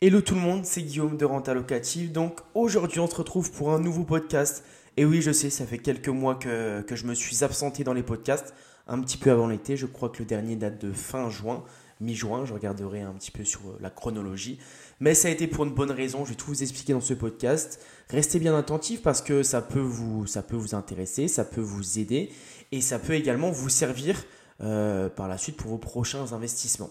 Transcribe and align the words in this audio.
Hello 0.00 0.20
tout 0.20 0.36
le 0.36 0.40
monde, 0.40 0.64
c'est 0.64 0.82
Guillaume 0.82 1.16
de 1.16 1.24
Renta 1.24 1.54
Locative. 1.54 2.12
Donc 2.12 2.38
aujourd'hui 2.54 3.00
on 3.00 3.08
se 3.08 3.16
retrouve 3.16 3.50
pour 3.50 3.72
un 3.72 3.80
nouveau 3.80 4.04
podcast. 4.04 4.62
Et 4.96 5.04
oui 5.04 5.22
je 5.22 5.32
sais, 5.32 5.50
ça 5.50 5.66
fait 5.66 5.78
quelques 5.78 6.06
mois 6.08 6.36
que, 6.36 6.84
je 6.88 7.04
me 7.04 7.14
suis 7.14 7.42
absenté 7.42 7.82
dans 7.82 7.94
les 7.94 8.04
podcasts, 8.04 8.54
un 8.86 9.00
petit 9.00 9.16
peu 9.16 9.32
avant 9.32 9.48
l'été. 9.48 9.76
Je 9.76 9.86
crois 9.86 10.08
que 10.08 10.20
le 10.20 10.24
dernier 10.24 10.54
date 10.54 10.80
de 10.80 10.92
fin 10.92 11.28
juin, 11.30 11.64
mi-juin, 12.00 12.44
je 12.44 12.54
regarderai 12.54 13.00
un 13.00 13.12
petit 13.14 13.32
peu 13.32 13.42
sur 13.42 13.58
euh, 13.62 13.78
la 13.80 13.90
chronologie. 13.90 14.60
Mais 15.00 15.14
ça 15.14 15.26
a 15.26 15.32
été 15.32 15.48
pour 15.48 15.64
une 15.64 15.74
bonne 15.74 15.90
raison, 15.90 16.24
je 16.24 16.30
vais 16.30 16.36
tout 16.36 16.46
vous 16.46 16.62
expliquer 16.62 16.92
dans 16.92 17.00
ce 17.00 17.14
podcast. 17.14 17.84
Restez 18.08 18.38
bien 18.38 18.56
attentifs 18.56 19.02
parce 19.02 19.20
que 19.20 19.42
ça 19.42 19.62
peut 19.62 19.80
vous, 19.80 20.28
ça 20.28 20.42
peut 20.42 20.54
vous 20.54 20.76
intéresser, 20.76 21.26
ça 21.26 21.44
peut 21.44 21.60
vous 21.60 21.98
aider 21.98 22.30
et 22.70 22.82
ça 22.82 23.00
peut 23.00 23.14
également 23.14 23.50
vous 23.50 23.68
servir 23.68 24.24
euh, 24.60 25.08
par 25.08 25.26
la 25.26 25.38
suite 25.38 25.56
pour 25.56 25.72
vos 25.72 25.78
prochains 25.78 26.32
investissements. 26.32 26.90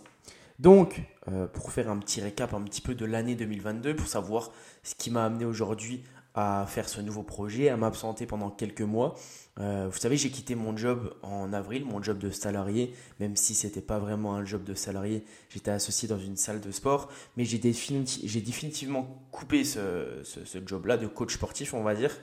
Donc, 0.60 1.02
euh, 1.28 1.48
pour 1.48 1.72
faire 1.72 1.90
un 1.90 2.00
petit 2.00 2.20
récap 2.20 2.54
un 2.54 2.62
petit 2.62 2.82
peu 2.82 2.96
de 2.96 3.06
l'année 3.06 3.36
2022, 3.36 3.96
pour 3.96 4.08
savoir 4.08 4.52
ce 4.84 4.96
qui 4.96 5.12
m'a 5.12 5.26
amené 5.26 5.46
aujourd'hui 5.46 6.04
à 6.34 6.66
faire 6.68 6.88
ce 6.88 7.02
nouveau 7.02 7.24
projet, 7.24 7.70
à 7.70 7.78
m'absenter 7.78 8.28
pendant 8.28 8.52
quelques 8.52 8.82
mois. 8.82 9.16
Euh, 9.60 9.88
vous 9.92 9.98
savez, 9.98 10.18
j'ai 10.18 10.30
quitté 10.30 10.54
mon 10.54 10.78
job 10.78 11.16
en 11.24 11.52
avril, 11.52 11.84
mon 11.84 12.02
job 12.02 12.20
de 12.20 12.30
salarié, 12.30 12.94
même 13.20 13.36
si 13.36 13.56
ce 13.56 13.66
n'était 13.66 13.82
pas 13.82 13.98
vraiment 13.98 14.36
un 14.36 14.46
job 14.46 14.64
de 14.64 14.76
salarié, 14.76 15.24
j'étais 15.50 15.72
associé 15.72 16.08
dans 16.08 16.20
une 16.20 16.38
salle 16.38 16.62
de 16.62 16.72
sport, 16.72 17.10
mais 17.38 17.46
j'ai 17.46 17.58
définitivement 17.58 19.26
coupé 19.32 19.64
ce, 19.64 20.22
job-là 20.64 20.98
de 20.98 21.08
coach 21.08 21.34
sportif, 21.34 21.74
on 21.74 21.82
va 21.82 21.96
dire, 21.96 22.16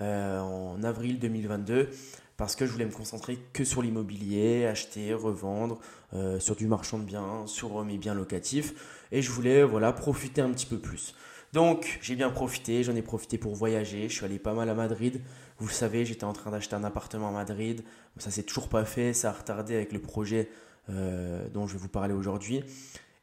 euh, 0.00 0.38
en 0.38 0.82
avril 0.84 1.18
2022 1.18 1.90
parce 2.36 2.56
que 2.56 2.66
je 2.66 2.72
voulais 2.72 2.84
me 2.84 2.92
concentrer 2.92 3.38
que 3.52 3.64
sur 3.64 3.82
l'immobilier, 3.82 4.66
acheter, 4.66 5.14
revendre, 5.14 5.78
euh, 6.14 6.38
sur 6.38 6.56
du 6.56 6.66
marchand 6.66 6.98
de 6.98 7.04
biens, 7.04 7.46
sur 7.46 7.84
mes 7.84 7.98
biens 7.98 8.14
locatifs, 8.14 8.74
et 9.12 9.22
je 9.22 9.30
voulais 9.30 9.62
voilà 9.62 9.92
profiter 9.92 10.40
un 10.40 10.50
petit 10.50 10.66
peu 10.66 10.78
plus. 10.78 11.14
Donc 11.52 11.98
j'ai 12.02 12.16
bien 12.16 12.30
profité, 12.30 12.82
j'en 12.82 12.94
ai 12.94 13.02
profité 13.02 13.38
pour 13.38 13.54
voyager, 13.54 14.08
je 14.08 14.14
suis 14.14 14.24
allé 14.24 14.38
pas 14.38 14.52
mal 14.52 14.68
à 14.68 14.74
Madrid. 14.74 15.22
Vous 15.58 15.68
le 15.68 15.72
savez, 15.72 16.04
j'étais 16.04 16.24
en 16.24 16.34
train 16.34 16.50
d'acheter 16.50 16.76
un 16.76 16.84
appartement 16.84 17.28
à 17.28 17.32
Madrid, 17.32 17.82
ça 18.18 18.30
s'est 18.30 18.42
toujours 18.42 18.68
pas 18.68 18.84
fait, 18.84 19.12
ça 19.12 19.30
a 19.30 19.32
retardé 19.32 19.74
avec 19.74 19.92
le 19.92 20.00
projet 20.00 20.50
euh, 20.90 21.48
dont 21.48 21.66
je 21.66 21.74
vais 21.74 21.78
vous 21.78 21.88
parler 21.88 22.12
aujourd'hui. 22.12 22.62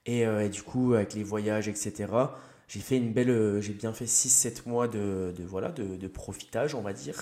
Euh, 0.09 0.41
et, 0.41 0.49
du 0.49 0.63
coup, 0.63 0.93
avec 0.93 1.13
les 1.13 1.23
voyages, 1.23 1.67
etc., 1.67 2.11
j'ai 2.67 2.79
fait 2.79 2.97
une 2.97 3.13
belle, 3.13 3.61
j'ai 3.61 3.73
bien 3.73 3.93
fait 3.93 4.05
6-7 4.05 4.67
mois 4.67 4.87
de, 4.87 5.33
voilà, 5.45 5.69
de, 5.69 6.07
profitage, 6.07 6.75
on 6.75 6.81
va 6.81 6.93
dire. 6.93 7.15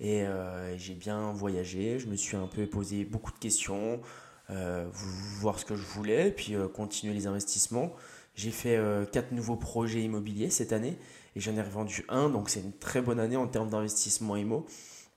Et 0.00 0.22
euh, 0.22 0.76
j'ai 0.78 0.94
bien 0.94 1.30
voyagé, 1.32 1.98
je 1.98 2.06
me 2.06 2.16
suis 2.16 2.36
un 2.36 2.46
peu 2.46 2.66
posé 2.66 3.04
beaucoup 3.04 3.32
de 3.32 3.38
questions, 3.38 4.00
euh, 4.48 4.86
voir 4.92 5.58
ce 5.58 5.66
que 5.66 5.76
je 5.76 5.84
voulais, 5.84 6.30
puis 6.30 6.54
euh, 6.54 6.68
continuer 6.68 7.12
les 7.12 7.26
investissements. 7.26 7.92
J'ai 8.34 8.50
fait 8.50 8.78
quatre 9.12 9.32
nouveaux 9.32 9.56
projets 9.56 10.02
immobiliers 10.02 10.48
cette 10.48 10.72
année 10.72 10.96
et 11.36 11.40
j'en 11.40 11.56
ai 11.56 11.62
revendu 11.62 12.06
un, 12.08 12.30
donc 12.30 12.48
c'est 12.48 12.60
une 12.60 12.72
très 12.72 13.02
bonne 13.02 13.20
année 13.20 13.36
en 13.36 13.46
termes 13.46 13.68
d'investissement 13.68 14.36
IMO. 14.36 14.64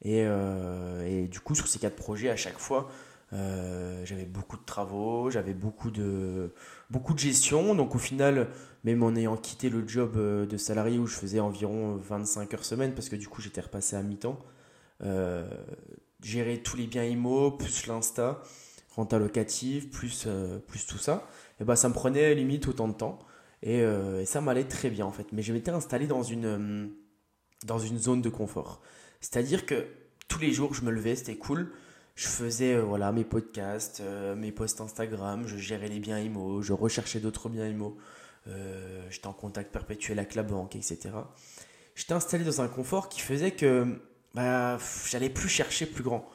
Et, 0.03 0.25
et, 1.05 1.27
du 1.27 1.39
coup, 1.39 1.55
sur 1.55 1.67
ces 1.67 1.79
quatre 1.79 1.95
projets, 1.95 2.29
à 2.29 2.35
chaque 2.35 2.57
fois, 2.57 2.89
j'avais 3.31 4.25
beaucoup 4.25 4.57
de 4.57 4.65
travaux, 4.65 5.29
j'avais 5.29 5.53
beaucoup 5.53 5.89
de, 5.89 6.53
beaucoup 6.89 7.13
de 7.13 7.19
gestion. 7.19 7.75
Donc 7.75 7.95
au 7.95 7.99
final, 7.99 8.49
même 8.83 9.03
en 9.03 9.15
ayant 9.15 9.37
quitté 9.37 9.69
le 9.69 9.87
job 9.87 10.17
de 10.17 10.57
salarié 10.57 10.97
où 10.97 11.05
je 11.05 11.15
faisais 11.15 11.39
environ 11.39 11.95
25 11.95 12.53
heures 12.55 12.65
semaine, 12.65 12.93
parce 12.93 13.07
que 13.07 13.15
du 13.15 13.29
coup 13.29 13.41
j'étais 13.41 13.61
repassé 13.61 13.95
à 13.95 14.01
mi-temps, 14.01 14.39
euh, 15.05 15.45
gérer 16.21 16.59
tous 16.59 16.77
les 16.77 16.87
biens 16.87 17.03
IMO, 17.03 17.51
plus 17.51 17.87
l'Insta, 17.87 18.41
renta 18.95 19.19
locative, 19.19 19.89
plus, 19.89 20.23
euh, 20.27 20.59
plus 20.59 20.85
tout 20.85 20.97
ça, 20.97 21.27
et 21.59 21.65
bah, 21.65 21.75
ça 21.75 21.89
me 21.89 21.93
prenait 21.93 22.33
limite 22.35 22.67
autant 22.67 22.87
de 22.87 22.93
temps. 22.93 23.19
Euh, 23.65 24.21
et, 24.21 24.25
ça 24.25 24.39
m'allait 24.41 24.63
très 24.65 24.89
bien 24.89 25.05
en 25.05 25.11
fait. 25.11 25.27
Mais 25.31 25.41
je 25.41 25.53
m'étais 25.53 25.71
installé 25.71 26.07
dans 26.07 26.23
une, 26.23 26.91
dans 27.65 27.79
une 27.79 27.97
zone 27.97 28.21
de 28.21 28.29
confort. 28.29 28.81
C'est-à-dire 29.19 29.65
que 29.65 29.87
tous 30.27 30.39
les 30.39 30.51
jours, 30.51 30.73
je 30.73 30.83
me 30.83 30.91
levais, 30.91 31.15
c'était 31.15 31.35
cool. 31.35 31.71
Je 32.15 32.27
faisais 32.27 32.77
voilà, 32.77 33.11
mes 33.11 33.23
podcasts, 33.23 34.01
mes 34.37 34.51
posts 34.51 34.81
Instagram, 34.81 35.47
je 35.47 35.57
gérais 35.57 35.87
les 35.87 35.99
biens 35.99 36.19
IMO, 36.19 36.61
je 36.61 36.73
recherchais 36.73 37.19
d'autres 37.19 37.49
biens 37.49 37.67
IMO. 37.67 37.97
J'étais 39.09 39.27
en 39.27 39.33
contact 39.33 39.71
perpétuel 39.71 40.19
avec 40.19 40.35
la 40.35 40.43
banque, 40.43 40.75
etc. 40.75 41.09
J'étais 41.95 42.13
installé 42.13 42.43
dans 42.43 42.61
un 42.61 42.67
confort 42.67 43.09
qui 43.09 43.21
faisait 43.21 43.51
que 43.51 43.99
bah, 44.33 44.77
j'allais 45.09 45.29
plus 45.29 45.49
chercher 45.49 45.85
plus 45.85 46.03
grand. 46.03 46.27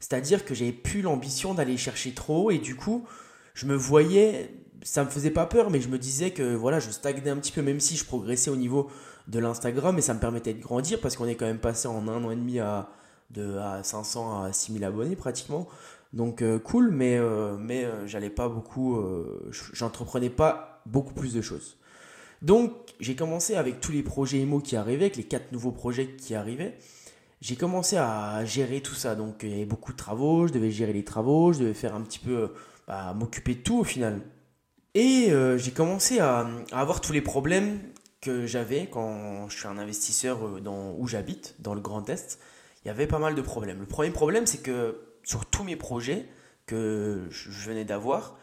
C'est-à-dire 0.00 0.44
que 0.44 0.54
j'avais 0.54 0.72
plus 0.72 1.02
l'ambition 1.02 1.54
d'aller 1.54 1.76
chercher 1.76 2.12
trop 2.12 2.50
et 2.50 2.58
du 2.58 2.76
coup, 2.76 3.06
je 3.54 3.66
me 3.66 3.74
voyais, 3.74 4.54
ça 4.82 5.04
me 5.04 5.10
faisait 5.10 5.30
pas 5.30 5.46
peur, 5.46 5.70
mais 5.70 5.80
je 5.80 5.88
me 5.88 5.98
disais 5.98 6.30
que 6.32 6.54
voilà, 6.54 6.78
je 6.78 6.90
stagnais 6.90 7.30
un 7.30 7.36
petit 7.36 7.52
peu, 7.52 7.62
même 7.62 7.80
si 7.80 7.96
je 7.96 8.04
progressais 8.04 8.50
au 8.50 8.56
niveau 8.56 8.90
de 9.28 9.38
l'Instagram 9.38 9.96
et 9.96 10.02
ça 10.02 10.12
me 10.12 10.20
permettait 10.20 10.52
de 10.52 10.60
grandir 10.60 11.00
parce 11.00 11.16
qu'on 11.16 11.26
est 11.26 11.36
quand 11.36 11.46
même 11.46 11.58
passé 11.58 11.88
en 11.88 12.06
un 12.08 12.22
an 12.24 12.30
et 12.30 12.36
demi 12.36 12.58
à, 12.58 12.90
de, 13.30 13.56
à 13.56 13.82
500 13.82 14.42
à 14.42 14.52
6000 14.52 14.84
abonnés 14.84 15.16
pratiquement. 15.16 15.68
Donc 16.12 16.42
euh, 16.42 16.58
cool, 16.58 16.90
mais, 16.90 17.16
euh, 17.16 17.56
mais 17.58 17.84
euh, 17.84 18.06
j'allais 18.06 18.30
pas 18.30 18.48
beaucoup, 18.48 19.02
j'entreprenais 19.72 20.30
pas 20.30 20.82
beaucoup 20.86 21.14
plus 21.14 21.32
de 21.32 21.40
choses. 21.40 21.76
Donc 22.42 22.72
j'ai 23.00 23.16
commencé 23.16 23.54
avec 23.54 23.80
tous 23.80 23.92
les 23.92 24.02
projets 24.02 24.38
IMO 24.40 24.60
qui 24.60 24.76
arrivaient, 24.76 25.06
avec 25.06 25.16
les 25.16 25.24
quatre 25.24 25.50
nouveaux 25.52 25.72
projets 25.72 26.08
qui 26.08 26.34
arrivaient 26.34 26.76
j'ai 27.44 27.56
commencé 27.56 27.98
à 27.98 28.42
gérer 28.46 28.80
tout 28.80 28.94
ça. 28.94 29.14
Donc 29.14 29.40
il 29.42 29.50
y 29.50 29.52
avait 29.52 29.66
beaucoup 29.66 29.92
de 29.92 29.98
travaux, 29.98 30.46
je 30.46 30.52
devais 30.54 30.70
gérer 30.70 30.94
les 30.94 31.04
travaux, 31.04 31.52
je 31.52 31.58
devais 31.58 31.74
faire 31.74 31.94
un 31.94 32.00
petit 32.00 32.18
peu, 32.18 32.54
bah, 32.88 33.12
m'occuper 33.14 33.54
de 33.54 33.60
tout 33.60 33.80
au 33.80 33.84
final. 33.84 34.22
Et 34.94 35.30
euh, 35.30 35.58
j'ai 35.58 35.70
commencé 35.70 36.20
à, 36.20 36.48
avoir 36.72 37.02
tous 37.02 37.12
les 37.12 37.20
problèmes 37.20 37.80
que 38.22 38.46
j'avais 38.46 38.86
quand 38.86 39.50
je 39.50 39.58
suis 39.58 39.68
un 39.68 39.76
investisseur 39.76 40.38
euh, 40.46 40.94
où 40.96 41.06
j'habite, 41.06 41.56
dans 41.58 41.74
le 41.74 41.82
Grand 41.82 42.08
Est. 42.08 42.38
Il 42.82 42.88
y 42.88 42.90
avait 42.90 43.06
pas 43.06 43.18
mal 43.18 43.34
de 43.34 43.42
problèmes. 43.42 43.80
Le 43.80 43.86
premier 43.86 44.10
problème, 44.10 44.46
c'est 44.46 44.62
que 44.62 44.98
sur 45.22 45.44
tous 45.44 45.64
mes 45.64 45.76
projets 45.76 46.26
que 46.64 47.26
je 47.28 47.68
venais 47.68 47.84
d'avoir, 47.84 48.38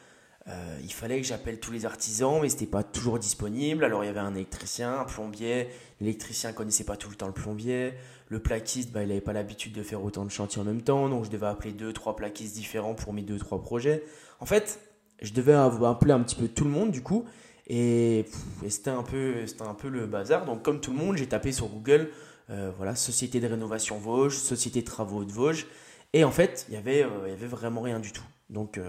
euh, 0.48 0.80
il 0.84 0.92
fallait 0.92 1.22
que 1.22 1.28
j'appelle 1.28 1.60
tous 1.60 1.72
les 1.72 1.86
artisans, 1.86 2.40
mais 2.42 2.50
ce 2.50 2.56
n'était 2.56 2.66
pas 2.66 2.84
toujours 2.84 3.20
disponible. 3.20 3.84
Alors 3.84 4.04
il 4.04 4.08
y 4.08 4.10
avait 4.10 4.20
un 4.20 4.34
électricien, 4.34 5.02
un 5.02 5.04
plombier. 5.04 5.68
L'électricien 6.00 6.52
connaissait 6.52 6.84
pas 6.84 6.98
tout 6.98 7.10
le 7.10 7.16
temps 7.16 7.28
le 7.28 7.34
plombier. 7.34 7.94
Le 8.28 8.40
plaquiste, 8.40 8.92
bah, 8.92 9.04
il 9.04 9.10
n'avait 9.10 9.22
pas 9.22 9.34
l'habitude 9.34 9.74
de 9.74 9.84
faire 9.84 10.04
autant 10.04 10.26
de 10.26 10.32
chantiers 10.32 10.62
en 10.62 10.66
même 10.66 10.82
temps, 10.82 11.10
donc 11.10 11.26
je 11.26 11.30
devais 11.30 11.48
appeler 11.48 11.74
deux, 11.74 11.92
trois 11.92 12.16
plaquistes 12.16 12.56
différents 12.56 12.96
pour 12.96 13.14
mes 13.14 13.22
deux, 13.22 13.38
trois 13.38 13.62
projets. 13.62 14.04
En 14.40 14.46
fait, 14.46 14.80
je 15.22 15.34
devais 15.34 15.54
appeler 15.54 16.14
un 16.14 16.22
petit 16.22 16.36
peu 16.36 16.48
tout 16.48 16.64
le 16.64 16.70
monde 16.70 16.92
du 16.92 17.04
coup, 17.04 17.26
et, 17.68 18.26
c'était 18.68 18.90
un 18.90 19.04
peu, 19.04 19.46
c'était 19.46 19.64
un 19.64 19.74
peu 19.74 19.90
le 19.90 20.08
bazar. 20.08 20.46
Donc 20.46 20.64
comme 20.64 20.80
tout 20.80 20.92
le 20.92 20.98
monde, 20.98 21.18
j'ai 21.18 21.28
tapé 21.28 21.52
sur 21.52 21.68
Google, 21.68 22.10
euh, 22.50 22.72
voilà, 22.78 22.96
société 22.96 23.40
de 23.40 23.48
rénovation 23.48 23.98
Vosges, 23.98 24.38
société 24.38 24.80
de 24.80 24.86
travaux 24.86 25.26
de 25.26 25.32
Vosges, 25.32 25.68
et 26.14 26.24
en 26.24 26.32
fait, 26.32 26.66
il 26.70 26.74
y 26.74 26.78
avait, 26.78 27.04
euh, 27.04 27.34
avait 27.34 27.48
vraiment 27.48 27.82
rien 27.82 28.00
du 28.00 28.12
tout. 28.12 28.26
Donc 28.50 28.80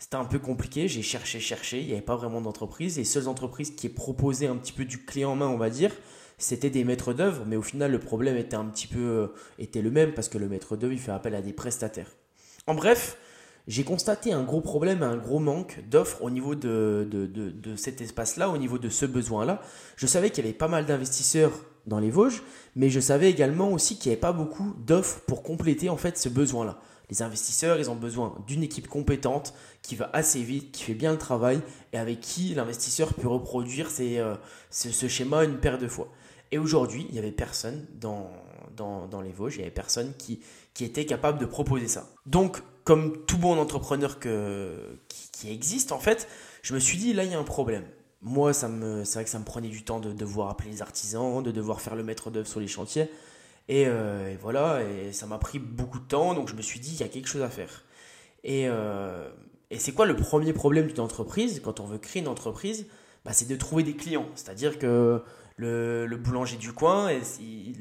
c'était 0.00 0.16
un 0.16 0.24
peu 0.24 0.38
compliqué, 0.38 0.88
j'ai 0.88 1.02
cherché, 1.02 1.40
cherché, 1.40 1.80
il 1.80 1.86
n'y 1.86 1.92
avait 1.92 2.00
pas 2.00 2.16
vraiment 2.16 2.40
d'entreprise. 2.40 2.96
Les 2.96 3.04
seules 3.04 3.28
entreprises 3.28 3.72
qui 3.76 3.90
proposaient 3.90 4.46
un 4.46 4.56
petit 4.56 4.72
peu 4.72 4.86
du 4.86 5.04
clé 5.04 5.26
en 5.26 5.36
main, 5.36 5.46
on 5.46 5.58
va 5.58 5.68
dire, 5.68 5.92
c'était 6.38 6.70
des 6.70 6.84
maîtres 6.84 7.12
d'œuvre, 7.12 7.44
mais 7.46 7.56
au 7.56 7.62
final, 7.62 7.92
le 7.92 7.98
problème 7.98 8.38
était 8.38 8.56
un 8.56 8.64
petit 8.64 8.86
peu 8.86 8.98
euh, 8.98 9.26
le 9.74 9.90
même 9.90 10.14
parce 10.14 10.30
que 10.30 10.38
le 10.38 10.48
maître 10.48 10.74
d'œuvre, 10.74 10.94
il 10.94 10.98
fait 10.98 11.12
appel 11.12 11.34
à 11.34 11.42
des 11.42 11.52
prestataires. 11.52 12.10
En 12.66 12.74
bref, 12.74 13.18
j'ai 13.68 13.84
constaté 13.84 14.32
un 14.32 14.42
gros 14.42 14.62
problème, 14.62 15.02
un 15.02 15.18
gros 15.18 15.38
manque 15.38 15.78
d'offres 15.90 16.22
au 16.22 16.30
niveau 16.30 16.54
de, 16.54 17.06
de, 17.10 17.26
de 17.26 17.76
cet 17.76 18.00
espace-là, 18.00 18.48
au 18.48 18.56
niveau 18.56 18.78
de 18.78 18.88
ce 18.88 19.04
besoin-là. 19.04 19.60
Je 19.96 20.06
savais 20.06 20.30
qu'il 20.30 20.44
y 20.44 20.48
avait 20.48 20.56
pas 20.56 20.66
mal 20.66 20.86
d'investisseurs 20.86 21.52
dans 21.86 21.98
les 21.98 22.10
Vosges, 22.10 22.42
mais 22.74 22.88
je 22.88 23.00
savais 23.00 23.30
également 23.30 23.70
aussi 23.70 23.98
qu'il 23.98 24.08
n'y 24.08 24.14
avait 24.14 24.20
pas 24.20 24.32
beaucoup 24.32 24.74
d'offres 24.86 25.20
pour 25.26 25.42
compléter 25.42 25.90
en 25.90 25.98
fait 25.98 26.16
ce 26.16 26.30
besoin-là. 26.30 26.80
Les 27.10 27.22
investisseurs, 27.22 27.78
ils 27.78 27.90
ont 27.90 27.96
besoin 27.96 28.34
d'une 28.46 28.62
équipe 28.62 28.86
compétente 28.86 29.52
qui 29.82 29.96
va 29.96 30.08
assez 30.12 30.42
vite, 30.42 30.72
qui 30.72 30.84
fait 30.84 30.94
bien 30.94 31.12
le 31.12 31.18
travail 31.18 31.60
et 31.92 31.98
avec 31.98 32.20
qui 32.20 32.54
l'investisseur 32.54 33.14
peut 33.14 33.28
reproduire 33.28 33.88
euh, 34.00 34.36
ce, 34.70 35.08
schéma 35.08 35.44
une 35.44 35.58
paire 35.58 35.78
de 35.78 35.88
fois. 35.88 36.08
Et 36.52 36.58
aujourd'hui, 36.58 37.06
il 37.08 37.12
n'y 37.12 37.18
avait 37.18 37.32
personne 37.32 37.86
dans, 38.00 38.30
les 39.22 39.32
Vosges, 39.32 39.56
il 39.56 39.58
n'y 39.58 39.64
avait 39.64 39.70
personne 39.70 40.12
qui, 40.16 40.40
était 40.80 41.04
capable 41.04 41.38
de 41.38 41.44
proposer 41.44 41.88
ça. 41.88 42.08
Donc, 42.24 42.62
comme 42.84 43.26
tout 43.26 43.36
bon 43.36 43.58
entrepreneur 43.58 44.18
qui, 44.18 45.50
existe, 45.50 45.92
en 45.92 45.98
fait, 45.98 46.26
je 46.62 46.74
me 46.74 46.78
suis 46.78 46.96
dit, 46.96 47.12
là, 47.12 47.24
il 47.24 47.30
y 47.30 47.34
a 47.34 47.38
un 47.38 47.44
problème. 47.44 47.84
Moi, 48.22 48.52
c'est 48.54 48.66
vrai 48.66 49.24
que 49.24 49.30
ça 49.30 49.38
me 49.38 49.44
prenait 49.44 49.68
du 49.68 49.84
temps 49.84 50.00
de 50.00 50.12
devoir 50.12 50.48
appeler 50.48 50.70
les 50.70 50.82
artisans, 50.82 51.42
de 51.42 51.50
devoir 51.50 51.80
faire 51.80 51.96
le 51.96 52.02
maître 52.02 52.30
d'œuvre 52.30 52.48
sur 52.48 52.60
les 52.60 52.68
chantiers. 52.68 53.10
Euh, 53.70 54.32
et, 54.32 54.36
voilà, 54.36 54.80
et 54.82 55.12
ça 55.12 55.26
m'a 55.26 55.38
pris 55.38 55.58
beaucoup 55.58 56.00
de 56.00 56.06
temps, 56.06 56.34
donc 56.34 56.48
je 56.48 56.54
me 56.54 56.62
suis 56.62 56.80
dit, 56.80 56.92
il 56.94 57.00
y 57.00 57.04
a 57.04 57.08
quelque 57.08 57.28
chose 57.28 57.42
à 57.42 57.48
faire. 57.48 57.84
Et, 58.42 58.66
euh, 58.68 59.28
et 59.70 59.78
c'est 59.78 59.92
quoi 59.92 60.06
le 60.06 60.16
premier 60.16 60.52
problème 60.52 60.86
d'une 60.86 61.00
entreprise 61.00 61.60
Quand 61.62 61.80
on 61.80 61.84
veut 61.84 61.98
créer 61.98 62.22
une 62.22 62.28
entreprise, 62.28 62.86
bah, 63.24 63.32
c'est 63.32 63.48
de 63.48 63.56
trouver 63.56 63.82
des 63.82 63.94
clients. 63.94 64.26
C'est-à-dire 64.34 64.78
que 64.78 65.22
le, 65.56 66.16
boulanger 66.16 66.56
du 66.56 66.72
coin, 66.72 67.10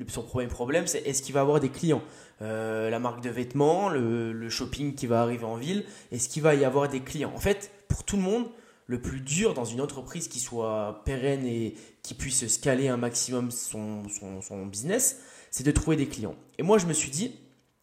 son 0.08 0.24
premier 0.24 0.48
problème, 0.48 0.86
c'est 0.86 1.00
est-ce 1.08 1.22
qu'il 1.22 1.34
va 1.34 1.42
avoir 1.42 1.60
des 1.60 1.70
clients? 1.70 2.04
Euh, 2.42 2.90
La 2.90 3.00
marque 3.00 3.22
de 3.22 3.30
vêtements, 3.30 3.90
le, 3.90 4.34
le, 4.34 4.50
shopping 4.50 4.96
qui 4.96 5.08
va 5.08 5.22
arriver 5.22 5.46
en 5.46 5.56
ville, 5.56 5.86
est-ce 6.12 6.30
qu'il 6.30 6.44
va 6.44 6.56
y 6.56 6.66
avoir 6.66 6.90
des 6.90 7.00
clients? 7.00 7.32
En 7.34 7.40
fait, 7.40 7.72
pour 7.88 8.04
tout 8.04 8.18
le 8.18 8.24
monde, 8.24 8.46
le 8.90 9.00
plus 9.00 9.22
dur 9.22 9.54
dans 9.54 9.66
une 9.66 9.82
entreprise 9.82 10.28
qui 10.28 10.40
soit 10.40 11.04
pérenne 11.06 11.46
et 11.46 11.76
qui 12.02 12.16
puisse 12.16 12.48
scaler 12.48 12.88
un 12.88 12.98
maximum 12.98 13.52
son, 13.52 14.02
son, 14.42 14.66
business, 14.66 15.22
c'est 15.52 15.64
de 15.64 15.72
trouver 15.72 15.98
des 15.98 16.08
clients. 16.08 16.36
Et 16.58 16.64
moi, 16.64 16.78
je 16.78 16.86
me 16.86 16.94
suis 16.94 17.12
dit, 17.12 17.36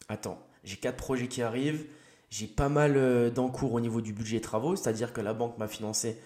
attends, 0.09 0.41
j'ai 0.63 0.77
quatre 0.77 0.97
projets 0.97 1.27
qui 1.27 1.41
arrivent, 1.41 1.85
j'ai 2.29 2.47
pas 2.47 2.69
mal 2.69 2.97
euh, 2.97 3.29
d'encours 3.29 3.73
au 3.73 3.79
niveau 3.79 4.01
du 4.01 4.13
budget 4.13 4.41
travaux, 4.41 4.75
c'est-à-dire 4.75 5.13
que 5.13 5.21
la 5.21 5.33
banque 5.33 5.57
m'a 5.57 5.67
financé 5.67 6.17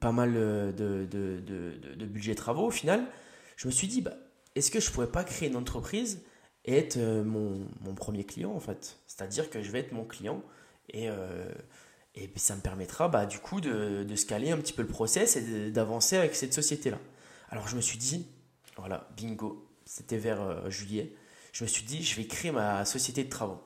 pas 0.00 0.12
mal 0.12 0.34
euh, 0.36 0.72
de, 0.72 1.06
de, 1.06 1.40
de, 1.94 2.06
budget 2.06 2.34
travaux 2.34 2.66
au 2.66 2.70
final. 2.70 3.04
Je 3.56 3.66
me 3.66 3.72
suis 3.72 3.86
dit, 3.86 4.00
bah, 4.00 4.14
est-ce 4.56 4.70
que 4.70 4.80
je 4.80 4.90
pourrais 4.90 5.10
pas 5.10 5.24
créer 5.24 5.48
une 5.48 5.56
entreprise 5.56 6.22
et 6.64 6.76
être 6.76 6.96
euh, 6.96 7.22
mon, 7.22 7.66
mon 7.80 7.94
premier 7.94 8.24
client 8.24 8.52
en 8.52 8.60
fait? 8.60 8.98
C'est-à-dire 9.06 9.50
que 9.50 9.62
je 9.62 9.70
vais 9.70 9.80
être 9.80 9.92
mon 9.92 10.04
client 10.04 10.42
et 10.92 11.08
et 12.16 12.30
ça 12.36 12.54
me 12.54 12.60
permettra 12.60 13.08
bah, 13.08 13.26
du 13.26 13.38
coup 13.38 13.60
de, 13.60 14.04
de 14.04 14.16
scaler 14.16 14.52
un 14.52 14.58
petit 14.58 14.72
peu 14.72 14.82
le 14.82 14.88
process 14.88 15.36
et 15.36 15.70
d'avancer 15.70 16.16
avec 16.16 16.36
cette 16.36 16.54
société-là. 16.54 16.98
Alors 17.48 17.66
je 17.66 17.74
me 17.74 17.80
suis 17.80 17.98
dit, 17.98 18.26
voilà, 18.76 19.08
bingo, 19.16 19.66
c'était 19.94 20.16
vers 20.16 20.42
euh, 20.42 20.70
juillet, 20.70 21.14
je 21.52 21.62
me 21.62 21.68
suis 21.68 21.84
dit, 21.84 22.02
je 22.02 22.16
vais 22.16 22.26
créer 22.26 22.50
ma 22.50 22.84
société 22.84 23.22
de 23.22 23.28
travaux. 23.28 23.62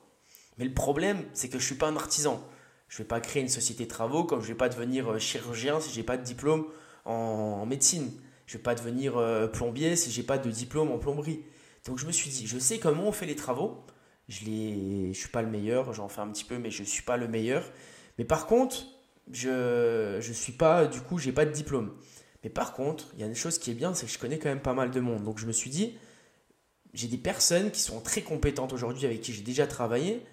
Mais 0.59 0.65
le 0.65 0.73
problème, 0.75 1.25
c'est 1.33 1.47
que 1.47 1.57
je 1.57 1.63
ne 1.63 1.65
suis 1.65 1.75
pas 1.75 1.87
un 1.87 1.95
artisan. 1.95 2.47
Je 2.87 2.97
ne 2.97 2.97
vais 2.99 3.07
pas 3.07 3.19
créer 3.19 3.41
une 3.41 3.49
société 3.49 3.85
de 3.85 3.89
travaux 3.89 4.25
comme 4.25 4.39
je 4.39 4.45
ne 4.45 4.51
vais 4.51 4.57
pas 4.57 4.69
devenir 4.69 5.09
euh, 5.09 5.17
chirurgien 5.17 5.79
si 5.79 5.91
je 5.91 5.97
n'ai 5.97 6.03
pas 6.03 6.17
de 6.17 6.23
diplôme 6.23 6.67
en, 7.05 7.65
médecine. 7.65 8.11
Je 8.45 8.53
ne 8.53 8.57
vais 8.59 8.63
pas 8.63 8.75
devenir 8.75 9.17
euh, 9.17 9.47
plombier 9.47 9.95
si 9.95 10.11
je 10.11 10.19
n'ai 10.19 10.25
pas 10.25 10.37
de 10.37 10.51
diplôme 10.51 10.91
en 10.91 10.99
plomberie. 10.99 11.41
Donc 11.85 11.97
je 11.97 12.05
me 12.05 12.11
suis 12.11 12.29
dit, 12.29 12.45
je 12.45 12.59
sais 12.59 12.77
comment 12.77 13.07
on 13.07 13.11
fait 13.11 13.25
les 13.25 13.35
travaux. 13.35 13.83
Je 14.27 14.45
ne 14.47 15.13
suis 15.13 15.29
pas 15.29 15.41
le 15.41 15.49
meilleur, 15.49 15.93
j'en 15.93 16.09
fais 16.09 16.21
un 16.21 16.27
petit 16.27 16.43
peu, 16.43 16.59
mais 16.59 16.69
je 16.69 16.83
ne 16.83 16.87
suis 16.87 17.01
pas 17.01 17.17
le 17.17 17.27
meilleur. 17.27 17.63
Mais 18.19 18.23
par 18.23 18.45
contre, 18.45 18.85
je 19.31 20.17
ne 20.17 20.33
suis 20.33 20.53
pas, 20.53 20.85
du 20.85 21.01
coup, 21.01 21.17
j'ai 21.17 21.31
pas 21.31 21.45
de 21.45 21.51
diplôme. 21.51 21.95
Mais 22.43 22.51
par 22.51 22.73
contre, 22.73 23.05
il 23.15 23.21
y 23.21 23.23
a 23.23 23.25
une 23.25 23.35
chose 23.35 23.57
qui 23.57 23.71
est 23.71 23.73
bien, 23.73 23.95
c'est 23.95 24.05
que 24.05 24.11
je 24.11 24.19
connais 24.19 24.37
quand 24.37 24.49
même 24.49 24.61
pas 24.61 24.75
mal 24.75 24.91
de 24.91 24.99
monde. 24.99 25.23
Donc 25.23 25.39
je 25.39 25.47
me 25.47 25.51
suis 25.51 25.71
dit, 25.71 25.97
j'ai 26.93 27.07
des 27.07 27.17
personnes 27.17 27.71
qui 27.71 27.81
sont 27.81 27.99
très 28.01 28.21
compétentes 28.21 28.73
aujourd'hui 28.73 29.05
avec 29.05 29.21
qui 29.21 29.33
j'ai 29.33 29.43
déjà 29.43 29.67
travaillé. 29.67 30.25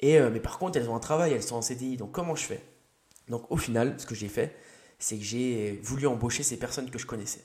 Et, 0.00 0.18
euh, 0.18 0.30
mais 0.30 0.40
par 0.40 0.58
contre, 0.58 0.78
elles 0.78 0.88
ont 0.88 0.96
un 0.96 1.00
travail, 1.00 1.32
elles 1.32 1.42
sont 1.42 1.56
en 1.56 1.62
CDI. 1.62 1.96
Donc 1.96 2.12
comment 2.12 2.36
je 2.36 2.44
fais? 2.44 2.62
Donc 3.28 3.50
au 3.50 3.56
final, 3.56 3.94
ce 3.98 4.06
que 4.06 4.14
j'ai 4.14 4.28
fait, 4.28 4.54
c'est 4.98 5.16
que 5.16 5.24
j'ai 5.24 5.80
voulu 5.82 6.06
embaucher 6.06 6.42
ces 6.42 6.58
personnes 6.58 6.90
que 6.90 6.98
je 6.98 7.06
connaissais. 7.06 7.44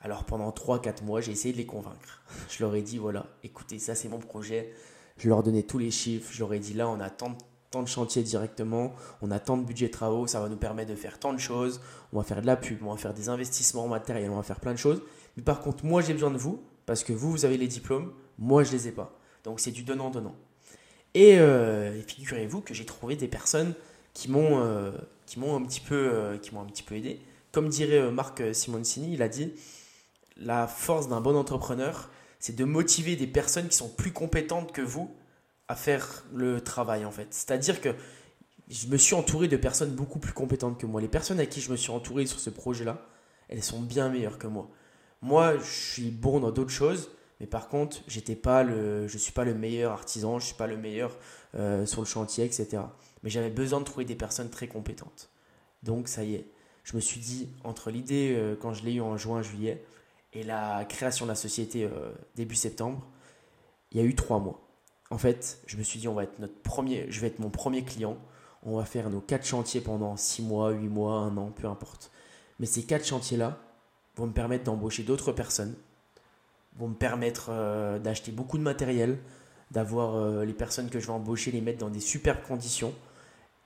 Alors 0.00 0.24
pendant 0.24 0.50
3-4 0.50 1.04
mois, 1.04 1.20
j'ai 1.20 1.32
essayé 1.32 1.52
de 1.52 1.58
les 1.58 1.66
convaincre. 1.66 2.22
Je 2.48 2.62
leur 2.62 2.74
ai 2.76 2.82
dit, 2.82 2.98
voilà, 2.98 3.26
écoutez, 3.42 3.78
ça 3.80 3.96
c'est 3.96 4.08
mon 4.08 4.20
projet. 4.20 4.72
Je 5.16 5.28
leur 5.28 5.42
donnais 5.42 5.64
tous 5.64 5.78
les 5.78 5.90
chiffres. 5.90 6.30
Je 6.32 6.38
leur 6.38 6.52
ai 6.52 6.60
dit, 6.60 6.72
là, 6.72 6.88
on 6.88 7.00
a 7.00 7.10
tant 7.10 7.36
de 7.82 7.86
chantiers 7.86 8.22
directement, 8.22 8.94
on 9.22 9.30
a 9.30 9.38
tant 9.38 9.56
de 9.56 9.64
budget 9.64 9.88
de 9.88 9.92
travaux, 9.92 10.26
ça 10.26 10.40
va 10.40 10.48
nous 10.48 10.56
permettre 10.56 10.90
de 10.90 10.96
faire 10.96 11.18
tant 11.18 11.32
de 11.32 11.38
choses, 11.38 11.80
on 12.12 12.18
va 12.18 12.24
faire 12.24 12.40
de 12.40 12.46
la 12.46 12.56
pub, 12.56 12.82
on 12.82 12.92
va 12.92 12.96
faire 12.96 13.12
des 13.12 13.28
investissements 13.28 13.84
en 13.84 13.88
matériel, 13.88 14.30
on 14.30 14.36
va 14.36 14.42
faire 14.42 14.60
plein 14.60 14.72
de 14.72 14.78
choses. 14.78 15.02
Mais 15.36 15.42
par 15.42 15.60
contre, 15.60 15.84
moi 15.84 16.00
j'ai 16.00 16.14
besoin 16.14 16.30
de 16.30 16.38
vous, 16.38 16.62
parce 16.88 17.04
que 17.04 17.12
vous, 17.12 17.30
vous 17.30 17.44
avez 17.44 17.58
les 17.58 17.68
diplômes, 17.68 18.14
moi 18.38 18.64
je 18.64 18.72
les 18.72 18.88
ai 18.88 18.92
pas. 18.92 19.14
Donc 19.44 19.60
c'est 19.60 19.72
du 19.72 19.82
donnant-donnant. 19.82 20.34
Et, 21.12 21.38
euh, 21.38 22.00
figurez-vous 22.02 22.62
que 22.62 22.72
j'ai 22.72 22.86
trouvé 22.86 23.14
des 23.14 23.28
personnes 23.28 23.74
qui 24.14 24.30
m'ont 24.30 24.58
euh, 24.62 24.92
qui 25.26 25.38
m'ont 25.38 25.54
un 25.54 25.62
petit 25.66 25.80
peu 25.80 25.94
euh, 25.94 26.38
qui 26.38 26.54
m'ont 26.54 26.62
un 26.62 26.66
petit 26.66 26.82
peu 26.82 26.94
aidé. 26.94 27.20
Comme 27.52 27.68
dirait 27.68 28.10
Marc 28.10 28.42
Simoncini, 28.54 29.12
il 29.12 29.22
a 29.22 29.28
dit 29.28 29.52
la 30.38 30.66
force 30.66 31.08
d'un 31.08 31.20
bon 31.20 31.36
entrepreneur, 31.36 32.08
c'est 32.40 32.56
de 32.56 32.64
motiver 32.64 33.16
des 33.16 33.26
personnes 33.26 33.68
qui 33.68 33.76
sont 33.76 33.90
plus 33.90 34.12
compétentes 34.12 34.72
que 34.72 34.80
vous 34.80 35.14
à 35.68 35.76
faire 35.76 36.24
le 36.34 36.62
travail 36.62 37.04
en 37.04 37.10
fait. 37.10 37.28
C'est-à-dire 37.32 37.82
que 37.82 37.90
je 38.70 38.86
me 38.86 38.96
suis 38.96 39.14
entouré 39.14 39.46
de 39.46 39.58
personnes 39.58 39.90
beaucoup 39.90 40.20
plus 40.20 40.32
compétentes 40.32 40.80
que 40.80 40.86
moi. 40.86 41.02
Les 41.02 41.08
personnes 41.08 41.38
à 41.38 41.44
qui 41.44 41.60
je 41.60 41.70
me 41.70 41.76
suis 41.76 41.90
entouré 41.90 42.24
sur 42.24 42.40
ce 42.40 42.48
projet-là, 42.48 43.06
elles 43.50 43.62
sont 43.62 43.82
bien 43.82 44.08
meilleures 44.08 44.38
que 44.38 44.46
moi. 44.46 44.70
Moi, 45.22 45.58
je 45.58 45.92
suis 45.92 46.10
bon 46.10 46.40
dans 46.40 46.50
d'autres 46.50 46.70
choses, 46.70 47.10
mais 47.40 47.46
par 47.46 47.68
contre, 47.68 47.98
j'étais 48.06 48.36
pas 48.36 48.62
le, 48.62 49.08
je 49.08 49.18
suis 49.18 49.32
pas 49.32 49.44
le 49.44 49.54
meilleur 49.54 49.92
artisan, 49.92 50.38
je 50.38 50.46
suis 50.46 50.54
pas 50.54 50.66
le 50.66 50.76
meilleur 50.76 51.16
euh, 51.54 51.86
sur 51.86 52.00
le 52.00 52.06
chantier, 52.06 52.44
etc. 52.44 52.82
Mais 53.22 53.30
j'avais 53.30 53.50
besoin 53.50 53.80
de 53.80 53.84
trouver 53.84 54.04
des 54.04 54.14
personnes 54.14 54.50
très 54.50 54.68
compétentes. 54.68 55.30
Donc 55.82 56.08
ça 56.08 56.24
y 56.24 56.34
est, 56.34 56.46
je 56.84 56.96
me 56.96 57.00
suis 57.00 57.20
dit 57.20 57.48
entre 57.64 57.90
l'idée 57.90 58.34
euh, 58.36 58.56
quand 58.60 58.74
je 58.74 58.84
l'ai 58.84 58.94
eu 58.94 59.00
en 59.00 59.16
juin, 59.16 59.42
juillet, 59.42 59.84
et 60.32 60.42
la 60.42 60.84
création 60.84 61.24
de 61.24 61.30
la 61.30 61.36
société 61.36 61.84
euh, 61.84 62.12
début 62.36 62.56
septembre, 62.56 63.06
il 63.92 63.98
y 63.98 64.00
a 64.00 64.04
eu 64.04 64.14
trois 64.14 64.38
mois 64.38 64.68
en 65.10 65.18
fait, 65.18 65.60
je 65.66 65.76
me 65.76 65.82
suis 65.82 65.98
dit, 65.98 66.08
on 66.08 66.14
va 66.14 66.24
être 66.24 66.38
notre 66.38 66.60
premier, 66.60 67.06
je 67.10 67.20
vais 67.20 67.28
être 67.28 67.38
mon 67.38 67.50
premier 67.50 67.82
client. 67.82 68.18
On 68.62 68.76
va 68.76 68.84
faire 68.84 69.08
nos 69.08 69.20
quatre 69.20 69.46
chantiers 69.46 69.80
pendant 69.80 70.16
six 70.16 70.42
mois, 70.42 70.70
huit 70.70 70.88
mois, 70.88 71.14
un 71.14 71.36
an, 71.36 71.50
peu 71.50 71.66
importe. 71.66 72.10
Mais 72.58 72.66
ces 72.66 72.82
quatre 72.82 73.06
chantiers-là 73.06 73.58
vont 74.18 74.26
me 74.26 74.32
permettre 74.32 74.64
d'embaucher 74.64 75.04
d'autres 75.04 75.32
personnes, 75.32 75.74
vont 76.76 76.88
me 76.88 76.94
permettre 76.94 77.48
euh, 77.50 77.98
d'acheter 77.98 78.32
beaucoup 78.32 78.58
de 78.58 78.62
matériel, 78.62 79.18
d'avoir 79.70 80.16
euh, 80.16 80.44
les 80.44 80.52
personnes 80.52 80.90
que 80.90 80.98
je 80.98 81.06
vais 81.06 81.12
embaucher, 81.12 81.50
les 81.52 81.60
mettre 81.60 81.78
dans 81.78 81.88
des 81.88 82.00
superbes 82.00 82.42
conditions. 82.46 82.92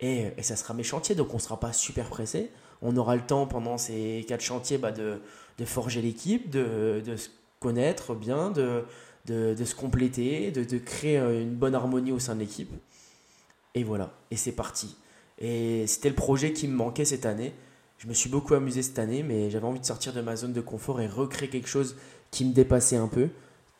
Et, 0.01 0.33
ça 0.43 0.57
sera 0.57 0.75
mes 0.75 0.83
chantiers, 0.83 1.15
donc 1.15 1.33
on 1.33 1.37
ne 1.37 1.43
sera 1.43 1.59
pas 1.59 1.73
super 1.73 2.09
pressé. 2.09 2.51
On 2.83 2.97
aura 2.97 3.17
le 3.17 3.23
temps 3.23 3.47
pendant 3.47 3.79
ces 3.79 4.25
quatre 4.29 4.41
chantiers 4.41 4.77
bah, 4.77 4.91
de, 4.91 5.21
forger 5.65 6.03
l'équipe, 6.03 6.51
de, 6.51 7.01
de 7.07 7.17
se 7.17 7.29
connaître 7.61 8.15
bien, 8.15 8.51
de, 8.51 8.85
de, 9.27 9.65
se 9.65 9.75
compléter, 9.75 10.51
de, 10.51 10.79
créer 10.79 11.19
euh, 11.19 11.41
une 11.41 11.55
bonne 11.55 11.75
harmonie 11.75 12.13
au 12.13 12.19
sein 12.19 12.35
de 12.35 12.41
l'équipe. 12.41 12.73
Et 13.75 13.85
voilà, 13.85 14.13
et 14.31 14.37
c'est 14.37 14.53
parti. 14.53 14.97
Et 15.39 15.87
c'était 15.87 16.09
le 16.09 16.15
projet 16.15 16.53
qui 16.53 16.69
me 16.69 16.75
manquait 16.75 17.05
cette 17.05 17.25
année. 17.25 17.55
Je 18.03 18.09
me 18.09 18.15
suis 18.15 18.29
beaucoup 18.29 18.55
amusé 18.55 18.83
cette 18.83 18.99
année, 18.99 19.23
mais 19.23 19.49
j'avais 19.49 19.65
envie 19.65 19.79
de 19.79 19.85
sortir 19.85 20.13
de 20.13 20.21
ma 20.21 20.35
zone 20.35 20.53
de 20.53 20.61
confort 20.61 21.01
et 21.01 21.07
recréer 21.07 21.49
quelque 21.49 21.69
chose 21.69 21.95
qui 22.33 22.45
me 22.45 22.53
dépassait 22.53 22.97
un 22.97 23.07
peu, 23.07 23.29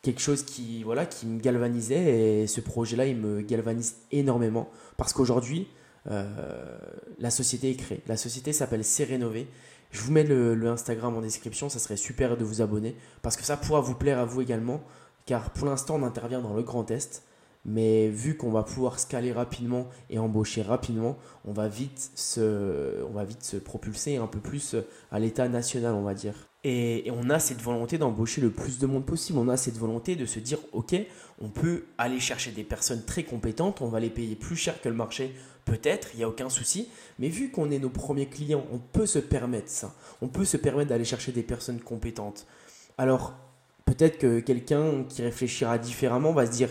quelque 0.01 0.21
chose 0.21 0.43
qui, 0.43 0.81
voilà, 0.83 1.05
qui 1.05 1.25
me 1.25 1.41
galvanisait. 1.41 2.43
Et 2.43 2.47
ce 2.47 2.61
projet-là, 2.61 3.05
il 3.05 3.17
me 3.17 3.41
galvanise 3.41 3.97
énormément 4.13 4.69
parce 4.95 5.11
qu'aujourd'hui, 5.11 5.67
euh, 6.09 6.77
la 7.19 7.31
société 7.31 7.71
est 7.71 7.75
créée. 7.75 8.01
La 8.07 8.15
société 8.15 8.53
s'appelle 8.53 8.83
Rénové. 8.99 9.49
Je 9.91 9.99
vous 9.99 10.13
mets 10.13 10.23
le, 10.23 10.55
le, 10.55 10.69
Instagram 10.69 11.17
en 11.17 11.21
description, 11.21 11.67
ça 11.67 11.79
serait 11.79 11.97
super 11.97 12.37
de 12.37 12.45
vous 12.45 12.61
abonner 12.61 12.95
parce 13.23 13.35
que 13.35 13.43
ça 13.43 13.57
pourra 13.57 13.81
vous 13.81 13.93
plaire 13.93 14.19
à 14.19 14.25
vous 14.25 14.39
également 14.39 14.81
car 15.25 15.49
pour 15.51 15.67
l'instant 15.67 15.95
on 15.95 16.03
intervient 16.03 16.41
dans 16.41 16.53
le 16.53 16.63
Grand 16.63 16.89
Est, 16.91 17.23
mais 17.65 18.09
vu 18.09 18.35
qu'on 18.35 18.51
va 18.51 18.63
pouvoir 18.63 18.99
scaler 18.99 19.31
rapidement 19.31 19.87
et 20.09 20.19
embaucher 20.19 20.61
rapidement, 20.61 21.17
on 21.45 21.53
va 21.53 21.67
vite 21.67 22.11
se, 22.15 23.03
on 23.03 23.13
va 23.13 23.23
vite 23.23 23.43
se 23.43 23.57
propulser 23.57 24.17
un 24.17 24.27
peu 24.27 24.39
plus 24.39 24.75
à 25.11 25.19
l'état 25.19 25.47
national, 25.47 25.93
on 25.93 26.03
va 26.03 26.13
dire. 26.13 26.35
Et, 26.65 27.11
on 27.11 27.29
a 27.29 27.39
cette 27.39 27.61
volonté 27.61 27.97
d'embaucher 27.97 28.41
le 28.41 28.49
plus 28.49 28.79
de 28.79 28.87
monde 28.87 29.05
possible. 29.05 29.39
On 29.39 29.49
a 29.49 29.57
cette 29.57 29.77
volonté 29.77 30.15
de 30.15 30.25
se 30.25 30.39
dire, 30.39 30.59
ok, 30.71 30.95
on 31.41 31.49
peut 31.49 31.85
aller 31.97 32.19
chercher 32.19 32.51
des 32.51 32.63
personnes 32.63 33.03
très 33.03 33.23
compétentes, 33.23 33.81
on 33.81 33.87
va 33.87 33.99
les 33.99 34.09
payer 34.09 34.35
plus 34.35 34.55
cher 34.55 34.81
que 34.81 34.87
le 34.87 34.95
marché, 34.95 35.33
peut-être, 35.65 36.09
il 36.13 36.17
n'y 36.17 36.23
a 36.23 36.29
aucun 36.29 36.49
souci. 36.49 36.87
Mais 37.19 37.27
vu 37.27 37.51
qu'on 37.51 37.69
est 37.71 37.79
nos 37.79 37.89
premiers 37.89 38.27
clients, 38.27 38.65
on 38.71 38.79
peut 38.79 39.05
se 39.05 39.19
permettre 39.19 39.69
ça. 39.69 39.93
On 40.21 40.27
peut 40.27 40.45
se 40.45 40.57
permettre 40.57 40.89
d'aller 40.89 41.05
chercher 41.05 41.31
des 41.33 41.43
personnes 41.43 41.81
compétentes. 41.81 42.45
Alors, 42.97 43.33
peut-être 43.85 44.17
que 44.17 44.39
quelqu'un 44.39 45.03
qui 45.09 45.21
réfléchira 45.21 45.77
différemment 45.77 46.31
va 46.31 46.45
se 46.45 46.51
dire 46.51 46.69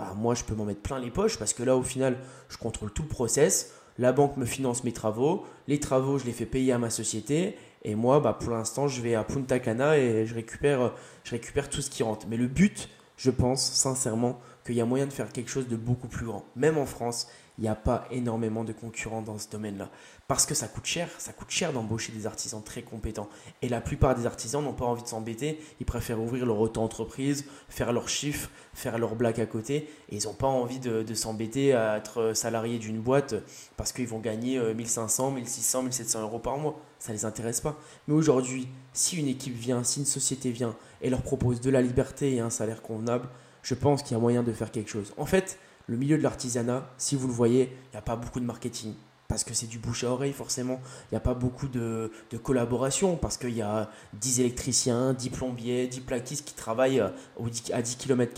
bah 0.00 0.14
moi 0.16 0.34
je 0.34 0.44
peux 0.44 0.54
m'en 0.54 0.64
mettre 0.64 0.80
plein 0.80 0.98
les 0.98 1.10
poches 1.10 1.38
parce 1.38 1.52
que 1.52 1.62
là 1.62 1.76
au 1.76 1.82
final 1.82 2.16
je 2.48 2.56
contrôle 2.56 2.90
tout 2.92 3.02
le 3.02 3.08
process, 3.08 3.72
la 3.98 4.12
banque 4.12 4.36
me 4.36 4.46
finance 4.46 4.82
mes 4.84 4.92
travaux, 4.92 5.44
les 5.68 5.78
travaux 5.78 6.18
je 6.18 6.24
les 6.24 6.32
fais 6.32 6.46
payer 6.46 6.72
à 6.72 6.78
ma 6.78 6.90
société 6.90 7.56
et 7.82 7.94
moi 7.94 8.20
bah 8.20 8.36
pour 8.38 8.50
l'instant 8.50 8.88
je 8.88 9.02
vais 9.02 9.14
à 9.14 9.24
Punta 9.24 9.58
Cana 9.58 9.98
et 9.98 10.26
je 10.26 10.34
récupère 10.34 10.92
je 11.24 11.30
récupère 11.32 11.68
tout 11.68 11.82
ce 11.82 11.90
qui 11.90 12.02
rentre. 12.02 12.26
Mais 12.28 12.36
le 12.36 12.46
but, 12.46 12.88
je 13.16 13.30
pense 13.30 13.72
sincèrement 13.72 14.40
qu'il 14.64 14.74
y 14.74 14.80
a 14.80 14.84
moyen 14.84 15.06
de 15.06 15.12
faire 15.12 15.32
quelque 15.32 15.50
chose 15.50 15.68
de 15.68 15.76
beaucoup 15.76 16.08
plus 16.08 16.26
grand. 16.26 16.44
Même 16.56 16.78
en 16.78 16.86
France, 16.86 17.28
il 17.60 17.64
n'y 17.64 17.68
a 17.68 17.74
pas 17.74 18.06
énormément 18.10 18.64
de 18.64 18.72
concurrents 18.72 19.20
dans 19.20 19.38
ce 19.38 19.46
domaine-là. 19.50 19.90
Parce 20.28 20.46
que 20.46 20.54
ça 20.54 20.66
coûte 20.66 20.86
cher, 20.86 21.10
ça 21.18 21.34
coûte 21.34 21.50
cher 21.50 21.74
d'embaucher 21.74 22.10
des 22.10 22.26
artisans 22.26 22.62
très 22.62 22.80
compétents. 22.80 23.28
Et 23.60 23.68
la 23.68 23.82
plupart 23.82 24.14
des 24.14 24.24
artisans 24.24 24.64
n'ont 24.64 24.72
pas 24.72 24.86
envie 24.86 25.02
de 25.02 25.08
s'embêter, 25.08 25.60
ils 25.78 25.84
préfèrent 25.84 26.20
ouvrir 26.20 26.46
leur 26.46 26.58
auto-entreprise, 26.58 27.44
faire 27.68 27.92
leurs 27.92 28.08
chiffres, 28.08 28.48
faire 28.72 28.96
leur 28.96 29.14
blague 29.14 29.40
à 29.42 29.46
côté, 29.46 29.90
et 30.08 30.16
ils 30.16 30.24
n'ont 30.24 30.32
pas 30.32 30.46
envie 30.46 30.78
de, 30.78 31.04
s'embêter 31.14 31.74
à 31.74 31.98
être 31.98 32.32
salarié 32.34 32.78
d'une 32.78 33.00
boîte 33.00 33.34
parce 33.76 33.92
qu'ils 33.92 34.08
vont 34.08 34.20
gagner 34.20 34.58
1500, 34.58 35.32
1600, 35.32 35.82
1700 35.82 36.22
euros 36.22 36.38
par 36.38 36.56
mois. 36.56 36.80
Ça 36.98 37.12
ne 37.12 37.18
les 37.18 37.26
intéresse 37.26 37.60
pas. 37.60 37.76
Mais 38.08 38.14
aujourd'hui, 38.14 38.68
si 38.94 39.18
une 39.18 39.28
équipe 39.28 39.54
vient, 39.54 39.84
si 39.84 40.00
une 40.00 40.06
société 40.06 40.50
vient 40.50 40.74
et 41.02 41.10
leur 41.10 41.20
propose 41.20 41.60
de 41.60 41.68
la 41.68 41.82
liberté 41.82 42.34
et 42.34 42.40
un 42.40 42.50
salaire 42.50 42.80
convenable, 42.80 43.28
je 43.62 43.74
pense 43.74 44.02
qu'il 44.02 44.12
y 44.12 44.16
a 44.16 44.18
moyen 44.18 44.42
de 44.42 44.52
faire 44.52 44.70
quelque 44.70 44.90
chose. 44.90 45.12
En 45.18 45.26
fait, 45.26 45.58
le 45.90 45.96
milieu 45.96 46.16
de 46.16 46.22
l'artisanat, 46.22 46.88
si 46.98 47.16
vous 47.16 47.26
le 47.26 47.32
voyez, 47.32 47.64
il 47.64 47.90
n'y 47.94 47.98
a 47.98 48.02
pas 48.02 48.14
beaucoup 48.14 48.38
de 48.38 48.44
marketing. 48.44 48.94
Parce 49.26 49.42
que 49.42 49.54
c'est 49.54 49.66
du 49.66 49.80
bouche 49.80 50.04
à 50.04 50.10
oreille, 50.10 50.32
forcément. 50.32 50.80
Il 51.10 51.14
n'y 51.14 51.16
a 51.16 51.20
pas 51.20 51.34
beaucoup 51.34 51.66
de, 51.66 52.12
collaboration. 52.44 53.16
Parce 53.16 53.36
qu'il 53.36 53.56
y 53.56 53.62
a 53.62 53.90
10 54.14 54.38
électriciens, 54.38 55.14
10 55.14 55.30
plombiers, 55.30 55.88
10 55.88 56.00
plaquistes 56.02 56.46
qui 56.46 56.54
travaillent 56.54 57.00
à 57.00 57.82
10 57.82 57.96
km. 57.96 58.32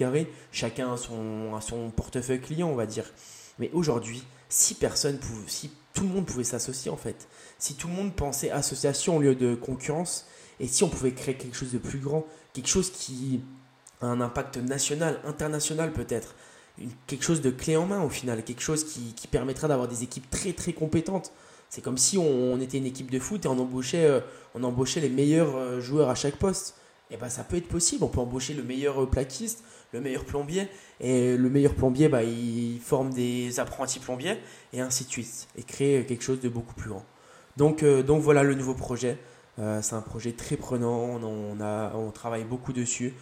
Chacun 0.50 0.94
a 0.94 0.96
son, 0.96 1.60
son 1.60 1.90
portefeuille 1.90 2.40
client, 2.40 2.68
on 2.68 2.74
va 2.74 2.86
dire. 2.86 3.04
Mais 3.58 3.70
aujourd'hui, 3.74 4.24
si 4.48 4.74
personne 4.74 5.18
pouvait, 5.18 5.46
si 5.46 5.70
tout 5.92 6.04
le 6.04 6.08
monde 6.08 6.24
pouvait 6.24 6.44
s'associer 6.44 6.90
en 6.90 6.96
fait, 6.96 7.28
si 7.58 7.74
tout 7.74 7.88
le 7.88 7.94
monde 7.94 8.14
pensait 8.14 8.50
association 8.50 9.18
au 9.18 9.20
lieu 9.20 9.34
de 9.34 9.54
concurrence, 9.54 10.26
et 10.58 10.66
si 10.66 10.84
on 10.84 10.88
pouvait 10.88 11.12
créer 11.12 11.36
quelque 11.36 11.56
chose 11.56 11.72
de 11.72 11.78
plus 11.78 11.98
grand, 11.98 12.24
quelque 12.54 12.68
chose 12.68 12.90
qui 12.90 13.42
a 14.00 14.06
un 14.06 14.22
impact 14.22 14.56
national, 14.56 15.20
international 15.26 15.92
peut-être, 15.92 16.34
quelque 17.06 17.24
chose 17.24 17.40
de 17.40 17.50
clé 17.50 17.76
en 17.76 17.86
main 17.86 18.02
au 18.02 18.08
final, 18.08 18.42
quelque 18.44 18.62
chose 18.62 18.84
qui, 18.84 19.26
permettra 19.28 19.68
d'avoir 19.68 19.88
des 19.88 20.02
équipes 20.02 20.28
très 20.30 20.52
très 20.52 20.72
compétentes. 20.72 21.32
C'est 21.68 21.82
comme 21.82 21.96
si 21.96 22.18
on, 22.18 22.60
était 22.60 22.78
une 22.78 22.86
équipe 22.86 23.10
de 23.10 23.18
foot 23.18 23.44
et 23.44 23.48
on 23.48 23.58
embauchait, 23.58 24.04
euh, 24.04 24.20
on 24.54 24.62
embauchait 24.62 25.00
les 25.00 25.08
meilleurs 25.08 25.56
euh, 25.56 25.80
joueurs 25.80 26.10
à 26.10 26.14
chaque 26.14 26.36
poste. 26.36 26.74
Et 27.10 27.16
ben 27.16 27.28
ça 27.28 27.44
peut 27.44 27.56
être 27.56 27.68
possible, 27.68 28.04
on 28.04 28.08
peut 28.08 28.20
embaucher 28.20 28.54
le 28.54 28.62
meilleur 28.62 29.02
euh, 29.02 29.06
plaquiste, 29.06 29.64
le 29.92 30.00
meilleur 30.00 30.24
plombier, 30.24 30.68
et 31.00 31.36
le 31.36 31.50
meilleur 31.50 31.74
plombier, 31.74 32.08
bah, 32.08 32.22
il 32.22 32.78
forme 32.80 33.12
des 33.12 33.60
apprentis 33.60 33.98
plombiers, 33.98 34.38
et 34.72 34.80
ainsi 34.80 35.04
de 35.04 35.10
suite, 35.10 35.48
et 35.56 35.62
créer 35.62 36.04
quelque 36.06 36.22
chose 36.22 36.40
de 36.40 36.48
beaucoup 36.48 36.74
plus 36.74 36.90
grand. 36.90 37.04
Donc, 37.58 37.84
donc 37.84 38.22
voilà 38.22 38.42
le 38.42 38.54
nouveau 38.54 38.72
projet. 38.72 39.18
c'est 39.58 39.94
un 39.94 40.00
projet 40.00 40.32
très 40.32 40.56
prenant, 40.56 41.20
on, 41.22 41.60
a, 41.60 41.94
on 41.94 42.10
travaille 42.12 42.44
beaucoup 42.44 42.72
dessus. 42.72 43.12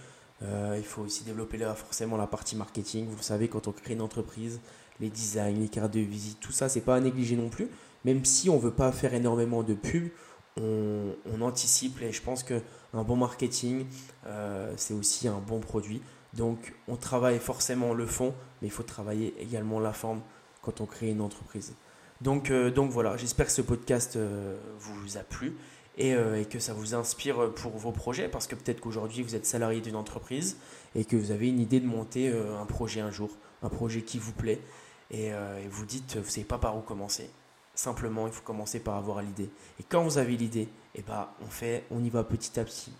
Euh, 0.43 0.75
il 0.79 0.85
faut 0.85 1.03
aussi 1.03 1.25
développer 1.25 1.59
là, 1.59 1.75
forcément 1.75 2.17
la 2.17 2.27
partie 2.27 2.57
marketing. 2.57 3.07
Vous 3.09 3.23
savez, 3.23 3.49
quand 3.49 3.69
on 3.69 3.73
crée 3.73 3.95
une 3.95 4.01
entreprise, 4.01 4.61
les 5.01 5.11
designs, 5.11 5.59
les 5.59 5.69
cartes 5.69 5.93
de 5.93 6.01
visite, 6.01 6.41
tout 6.41 6.53
ça, 6.53 6.69
c'est 6.69 6.81
pas 6.81 6.97
à 6.97 7.01
négliger 7.01 7.37
non 7.37 7.49
plus. 7.49 7.69
Même 8.05 8.25
si 8.25 8.49
on 8.49 8.59
veut 8.59 8.71
pas 8.71 8.93
faire 8.93 9.13
énormément 9.13 9.63
de 9.63 9.75
pub, 9.75 10.09
on, 10.57 11.15
anticipe 11.41 12.03
et 12.03 12.13
je 12.13 12.21
pense 12.21 12.43
qu'un 12.43 12.61
bon 12.93 13.17
marketing, 13.17 13.87
euh, 14.27 14.73
c'est 14.77 14.95
aussi 14.95 15.27
un 15.29 15.39
bon 15.39 15.61
produit. 15.61 16.03
Donc 16.35 16.75
on 16.87 16.97
travaille 16.97 17.39
forcément 17.39 17.95
le 17.95 18.07
fond, 18.07 18.35
mais 18.61 18.69
il 18.69 18.71
faut 18.71 18.83
travailler 18.83 19.35
également 19.41 19.81
la 19.81 19.93
forme 19.93 20.21
quand 20.61 20.81
on 20.83 20.87
crée 20.87 21.09
une 21.11 21.23
entreprise. 21.23 21.75
Donc, 22.21 22.51
euh, 22.51 22.71
donc 22.71 22.91
voilà, 22.91 23.17
j'espère 23.17 23.47
que 23.47 23.53
ce 23.53 23.63
podcast 23.63 24.19
vous 24.79 25.17
a 25.17 25.23
plu. 25.23 25.57
Euh, 25.99 26.41
et, 26.41 26.45
que 26.45 26.59
ça 26.59 26.73
vous 26.73 26.95
inspire 26.95 27.53
pour 27.55 27.73
vos 27.73 27.93
projets 27.93 28.29
parce 28.29 28.47
que 28.47 28.55
peut-être 28.55 28.81
qu'aujourd'hui 28.81 29.23
vous 29.23 29.35
êtes 29.35 29.45
salarié 29.45 29.81
d'une 29.81 29.97
entreprise 29.97 30.57
et 30.95 31.05
que 31.05 31.17
vous 31.17 31.31
avez 31.31 31.49
une 31.49 31.59
idée 31.59 31.81
de 31.81 31.87
monter 31.87 32.31
euh, 32.31 32.59
un 32.59 32.65
projet 32.65 33.01
un 33.01 33.11
jour, 33.11 33.31
un 33.63 33.69
projet 33.69 34.03
qui 34.03 34.19
vous 34.19 34.33
plaît 34.33 34.61
et, 35.11 35.33
euh, 35.33 35.61
vous 35.69 35.85
dites 35.85 36.17
vous 36.17 36.25
ne 36.25 36.31
savez 36.31 36.45
pas 36.45 36.59
par 36.59 36.77
où 36.77 36.81
commencer. 36.81 37.29
Simplement, 37.75 38.27
il 38.27 38.33
faut 38.33 38.43
commencer 38.43 38.81
par 38.81 38.97
avoir 38.97 39.23
l'idée. 39.23 39.51
Et 39.79 39.83
quand 39.89 40.03
vous 40.03 40.19
avez 40.19 40.37
l'idée, 40.37 40.69
eh 40.95 41.03
ben, 41.03 41.29
on 41.43 41.47
fait, 41.47 41.85
on 41.91 42.03
y 42.03 42.11
va 42.11 42.25
petit 42.25 42.59
à 42.61 42.65
petit. 42.65 42.93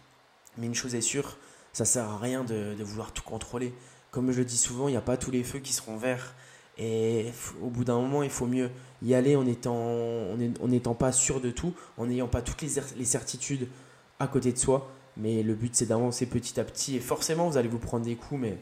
Mais 0.59 0.67
une 0.67 0.75
chose 0.75 0.95
est 0.95 1.01
sûre, 1.01 1.37
ça 1.73 1.85
sert 1.85 2.09
à 2.09 2.19
rien 2.19 2.45
de, 2.45 2.75
de 2.75 2.85
vouloir 2.85 3.13
tout 3.13 3.23
contrôler. 3.23 3.75
Comme 4.11 4.33
je 4.33 4.39
le 4.39 4.45
dis 4.45 4.57
souvent, 4.57 4.89
il 4.89 4.93
n'y 4.93 4.97
a 4.97 5.03
pas 5.03 5.17
tous 5.17 5.31
les 5.31 5.45
feux 5.45 5.59
qui 5.59 5.73
seront 5.73 5.97
verts. 5.97 6.35
Et 6.81 7.27
au 7.63 7.69
bout 7.69 7.85
d'un 7.85 8.01
moment, 8.01 8.23
il 8.23 8.31
faut 8.31 8.47
mieux 8.47 8.71
y 9.03 9.15
aller 9.15 9.37
en 9.37 9.47
étant, 9.47 9.77
en 9.77 10.69
n'étant 10.69 10.95
pas 10.95 11.13
sûr 11.13 11.41
de 11.41 11.51
tout, 11.51 11.75
en 11.99 12.07
n'ayant 12.07 12.27
pas 12.27 12.41
toutes 12.41 12.63
les, 12.63 13.05
certitudes 13.05 13.69
à 14.19 14.27
côté 14.27 14.51
de 14.51 14.59
soi. 14.59 14.91
Mais 15.19 15.43
le 15.43 15.55
but, 15.55 15.77
c'est 15.77 15.87
d'avancer 15.87 16.25
petit 16.25 16.59
à 16.59 16.65
petit. 16.65 16.97
Et 16.97 17.01
forcément, 17.01 17.49
vous 17.49 17.59
allez 17.59 17.69
vous 17.69 17.79
prendre 17.79 18.07
des 18.07 18.17
coups, 18.17 18.41
mais, 18.41 18.59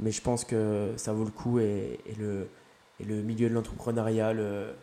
mais 0.00 0.12
je 0.12 0.20
pense 0.20 0.44
que 0.44 0.92
ça 0.96 1.14
vaut 1.14 1.24
le 1.24 1.30
coup. 1.30 1.58
Et, 1.58 1.98
le, 2.18 2.48
milieu 3.22 3.48
de 3.48 3.54
l'entrepreneuriat, 3.54 4.34
le, 4.34 4.74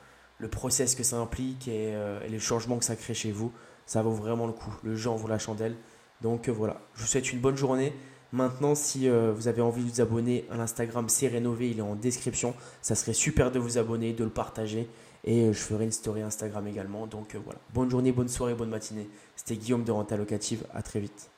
process 0.51 0.95
que 0.95 1.03
ça 1.03 1.17
implique 1.17 1.69
et, 1.69 1.95
euh, 1.95 2.19
et, 2.25 2.29
les 2.29 2.39
changements 2.39 2.77
que 2.77 2.83
ça 2.83 2.97
crée 2.97 3.13
chez 3.13 3.31
vous, 3.31 3.53
ça 3.85 4.01
vaut 4.01 4.11
vraiment 4.11 4.47
le 4.47 4.53
coup. 4.53 4.73
Le 4.83 4.95
jeu 4.95 5.11
vaut 5.11 5.27
la 5.27 5.39
chandelle. 5.39 5.75
Donc 6.23 6.47
euh, 6.49 6.51
voilà, 6.51 6.81
je 6.95 7.01
vous 7.01 7.07
souhaite 7.07 7.31
une 7.31 7.39
bonne 7.39 7.57
journée. 7.57 7.93
Maintenant, 8.33 8.73
si 8.73 9.07
euh, 9.07 9.31
vous 9.31 9.47
avez 9.47 9.61
envie 9.61 9.83
de 9.83 9.89
vous 9.91 10.01
abonner 10.01 10.45
à 10.49 10.57
l'Instagram, 10.57 11.07
c'est 11.07 11.27
rénové, 11.27 11.69
il 11.69 11.77
est 11.77 11.83
en 11.83 11.93
description. 11.93 12.55
Ça 12.81 12.95
serait 12.95 13.13
super 13.13 13.51
de 13.51 13.59
vous 13.59 13.77
abonner, 13.77 14.11
de 14.11 14.23
le 14.23 14.31
partager. 14.31 14.89
Et 15.23 15.43
euh, 15.43 15.53
je 15.53 15.59
ferai 15.59 15.83
une 15.83 15.91
story 15.91 16.23
Instagram 16.23 16.67
également. 16.67 17.05
Donc 17.05 17.35
euh, 17.35 17.39
voilà. 17.45 17.59
Bonne 17.75 17.91
journée, 17.91 18.11
bonne 18.11 18.27
soirée, 18.27 18.55
bonne 18.55 18.71
matinée. 18.71 19.07
C'était 19.35 19.55
Guillaume 19.55 19.83
de 19.83 19.91
Renta 19.91 20.17
Locative. 20.17 20.65
À 20.73 20.81
très 20.81 20.99
vite. 20.99 21.32